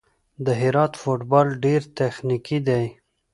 [0.45, 2.85] د هرات فوټبال ډېر تخنیکي دی.